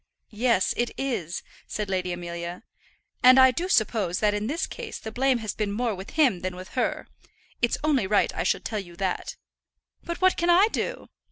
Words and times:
"Yes, 0.33 0.73
it 0.77 0.89
is," 0.97 1.43
said 1.67 1.87
Lady 1.87 2.11
Amelia. 2.11 2.63
"And 3.21 3.39
I 3.39 3.51
do 3.51 3.69
suppose 3.69 4.17
that 4.19 4.33
in 4.33 4.47
this 4.47 4.65
case 4.65 4.97
the 4.97 5.11
blame 5.11 5.37
has 5.37 5.53
been 5.53 5.71
more 5.71 5.93
with 5.93 6.13
him 6.17 6.39
than 6.39 6.55
with 6.55 6.69
her. 6.69 7.07
It's 7.61 7.77
only 7.83 8.07
right 8.07 8.33
I 8.33 8.41
should 8.41 8.65
tell 8.65 8.79
you 8.79 8.95
that." 8.95 9.35
"But 10.03 10.19
what 10.19 10.37
can 10.37 10.49
I 10.49 10.69
do?" 10.69 11.09